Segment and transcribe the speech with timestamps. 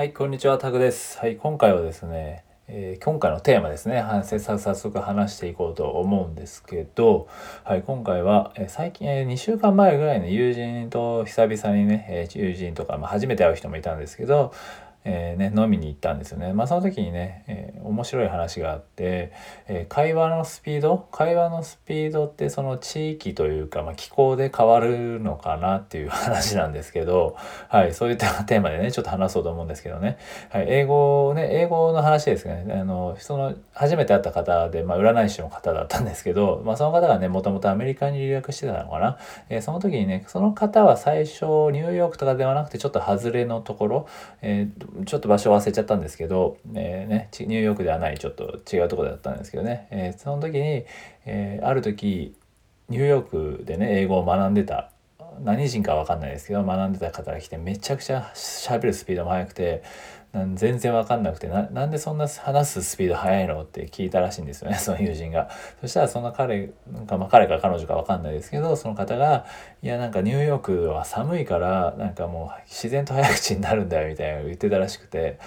[0.00, 1.18] はい、こんにちは、タグです。
[1.18, 7.28] はい、今回はですね、えー、今回のテーマですね、反省さ早速話していこうと思うんですけど、
[7.64, 14.54] はい、今回は、えー、最近、えー、2週間前ぐらいの友人と久々にね、え友人とか、まあ、初めて会う人もいたんですけど、
[15.04, 16.52] えー、ね、飲みに行ったんですよね。
[16.52, 19.32] まあ、その時にね、えー、面白い話があって、
[19.66, 27.36] えー、会話のスピード会話のスピードってその地域というか、まあ、気候で変わるのかなっていう話なんですけど、
[27.68, 30.18] はい、そういったテーマでね、ちょっと話そうと思うんですけどね。
[30.50, 32.66] はい、英語ね、英語の話ですね。
[32.70, 39.16] あの、その、初めて会った方で、まあ、占い師の方だったんですけど、まあ、その方がね、もともとアメリカに留学してたのかな。
[39.48, 44.06] えー、その時にね、その方は最初、ニューヨークとかではなくて、ちょっと外れのところ、
[44.42, 50.84] えーちょっと場所忘れちゃったんですけど、えー、ね、ニューヨークではないちょっと違うとこだったんですけどね、えー、その時に、
[51.26, 52.36] えー、ある時
[52.88, 54.90] ニューヨークでね英語を学んでた。
[55.42, 59.82] 何人か分かんないですけど学んでた方が来てめちゃくちゃ喋るスピードも速くて
[60.32, 65.50] 全然分かんなくてななんでそんな話すスピード速いのって聞いたらしいんですよね その友人が。
[65.80, 69.44] そしたらその彼なんか、まあ、彼か彼女か分かんないですけどその方が
[69.82, 75.38] 「いやなんかニューヨークは寒いからなんかもう自然と早口になるんだよ」みたいな言ってたらしくて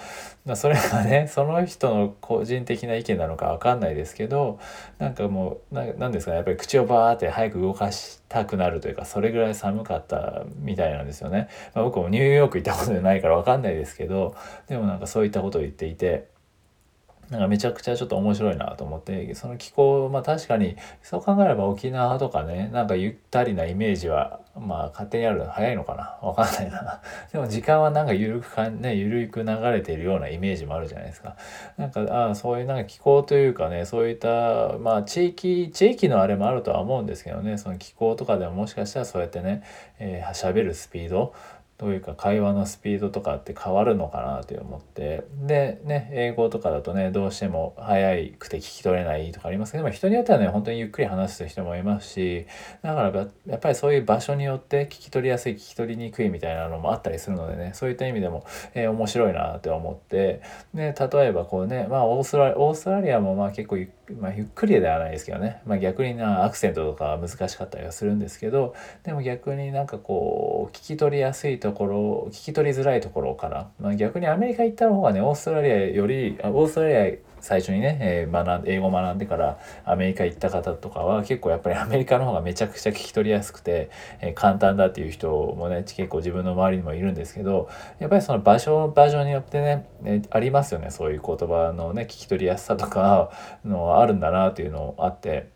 [0.54, 4.58] それがねその人の個人的な意見なのか分かんないですけど
[4.98, 11.48] なんかもう何ですかねやっぱり口をバーって早く動かしたくなるというかそれぐらい寒かったみたいなんですよね。
[11.72, 14.34] まあ、僕もニューヨーク行ったことないから分かんないですけど
[14.74, 16.26] でもなんかそういったことを言っていて
[17.30, 26.18] なんかめちゃくちゃちょっと面白いなと思ってその気候まあ確かにそう考えれば沖縄とかねなんかゆったりなイメージはまあ勝手にあるの早いのかな？
[26.26, 27.00] わかんないな。
[27.32, 31.36] でも時間はなんか緩くかね緩く流れているようなイメージもあるじゃないですか。
[31.76, 37.58] なんかああそういうなんか気候というかねそういったまあ地域地域のあれもあるとは思うんですけどね。
[37.58, 39.62] その気候とかでももしかしたらそうやってね
[39.98, 41.32] 喋、えー、るスピード
[41.76, 45.24] どういうか会話のスピードとかって変わるのかなって思って。
[45.42, 52.46] でね英語とかだとねどうしても早くて聞き取れないとかありますけども人によってはね本当にゆっくり話す人もいますし
[52.82, 60.42] だからやっぱりそういう場所によって聞き取りやすい聞き取りにくいみたいなのもあったりするのでねそういった意味でも、えー、面白いなって思って。
[60.74, 83.90] で例えばこうねまあオーストラリアオーストラリアもまあ結構ゆ,、まあ、ゆっくりではないですけどね、まあ、逆になアクセントとかは難しかったりはするんですけどでも逆になんかこう聞き取りやすいところ聞き取りづらいところから、まあ、逆にアメリカ行った方がねオーストラリアよりオーストラリア最初にね、えー、学ん英語学んでからアメリカ行った方とかは結構やっぱりアメリカの方がめちゃくちゃ聞き取りやすくて、
[84.22, 87.68] えー、簡単だっていう人もね結構自分の周りにもいるんですけど
[87.98, 93.30] やっぱりその場所場所によってね、えー、ありますよねそういう言葉のね聞き取りやすさとか
[93.62, 95.52] のあるんだなっていうのあって。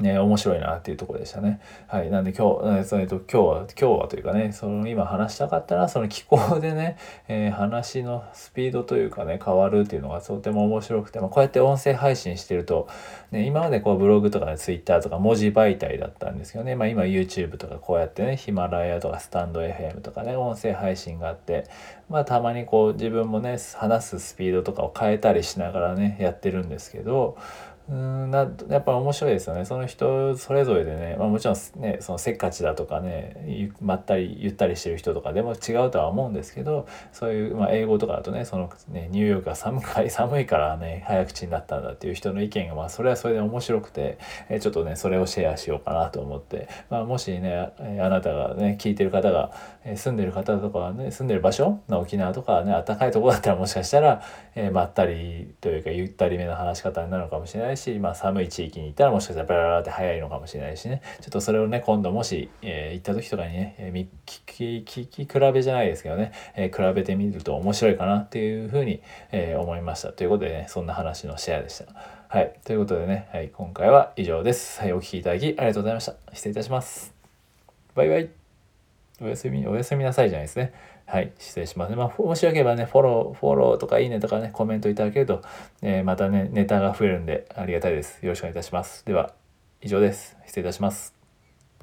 [0.00, 1.60] ね、面白いなっていうところでしたね。
[1.86, 2.10] はい。
[2.10, 6.96] なんで今日、えっと、今日は、今日はというかね、その今話したかったら、その気候でね、
[7.28, 12.88] えー、話のスピードというかね、変わるっていうのがとても面白くて、まあ、こうやって音声配信してると、
[13.30, 21.66] ね、今までこうブログとかね、ツイッターとか文字媒体だったんですけどね、まあ今 YouTube とかこうやってね、ヒマラヤとかスタンド FM とかね、音声配信があって、
[22.08, 27.36] まあたまにこう自分もね、話すスピードとかを変えたりしながらね、やってるんですけど、
[27.90, 29.64] うんなやっぱ面白いですよね。
[29.64, 44.18] その人それぞれでね、まあ、もちろんねそのせっかちだとかねまったりゆったりしてる人とかでも違うとは思うんですけどそういう、まあ、英語とかだとねそのねニューヨークが寒い 寒いからね早口になったんだっていう人の意見が、まあ、それはそれで面白くて、
[44.48, 49.50] えちょっとねそれをシェアしようかなと思って、まあ、もしねあなたがね聞いてる方が、
[49.96, 54.22] 住んでる方とかね住んでる場所の沖縄とかね暖かいとこだったらもしかしたら、
[54.54, 69.02] え、まったりというかゆったりめの話し方になるのかもしれないしし、まあ、寒い地域に行ったらもしかしたらバラバラって早いのかもしれないしねちょっとそれをね今度もし、えー、行った時とかにね、えー、聞き聞き比べじゃないですけどね、えー、比べてみると面白いかなっていうふうに、
[69.32, 71.86] えー、思いましたということでねそんな話のシェアでした。
[72.28, 72.60] はい。
[72.64, 74.80] ということでね、はい、今回は以上です。
[74.80, 76.14] はい、お聴きいただきありがとうございました。
[76.32, 77.12] 失礼いたします。
[77.96, 78.39] バイバイ。
[79.20, 80.72] おやすみ、おやすみなさいじゃないですね。
[81.06, 81.94] はい、失礼します。
[81.94, 85.42] まあ、もしよければね、フォロー、フォローとかいいねとかね、コメントいただけると、
[85.82, 88.24] えー、またね、ネタが増えるんでありがたいです。
[88.24, 89.04] よろしくお願いいたします。
[89.04, 89.34] では、
[89.82, 90.36] 以上です。
[90.46, 91.19] 失礼いたします。